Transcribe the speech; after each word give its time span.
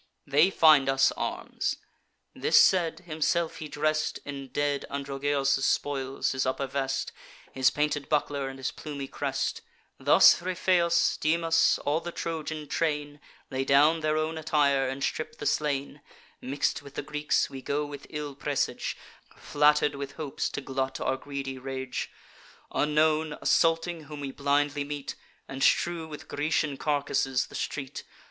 They 0.25 0.49
find 0.49 0.89
us 0.89 1.11
arms.' 1.11 1.75
This 2.33 2.59
said, 2.59 3.01
himself 3.01 3.57
he 3.57 3.67
dress'd 3.67 4.19
In 4.25 4.47
dead 4.47 4.83
Androgeos' 4.89 5.63
spoils, 5.63 6.31
his 6.31 6.43
upper 6.43 6.65
vest, 6.65 7.11
His 7.51 7.69
painted 7.69 8.09
buckler, 8.09 8.49
and 8.49 8.57
his 8.57 8.71
plumy 8.71 9.07
crest. 9.07 9.61
Thus 9.99 10.41
Ripheus, 10.41 11.17
Dymas, 11.17 11.77
all 11.85 11.99
the 11.99 12.11
Trojan 12.11 12.67
train, 12.67 13.19
Lay 13.51 13.63
down 13.63 13.99
their 13.99 14.17
own 14.17 14.39
attire, 14.39 14.89
and 14.89 15.03
strip 15.03 15.37
the 15.37 15.45
slain. 15.45 16.01
Mix'd 16.41 16.81
with 16.81 16.95
the 16.95 17.03
Greeks, 17.03 17.51
we 17.51 17.61
go 17.61 17.85
with 17.85 18.07
ill 18.09 18.33
presage, 18.33 18.97
Flatter'd 19.37 19.93
with 19.93 20.13
hopes 20.13 20.49
to 20.49 20.61
glut 20.61 20.99
our 20.99 21.15
greedy 21.15 21.59
rage; 21.59 22.09
Unknown, 22.71 23.37
assaulting 23.39 24.05
whom 24.05 24.21
we 24.21 24.31
blindly 24.31 24.83
meet, 24.83 25.13
And 25.47 25.61
strew 25.61 26.07
with 26.07 26.27
Grecian 26.27 26.77
carcasses 26.77 27.45
the 27.45 27.53
street. 27.53 28.03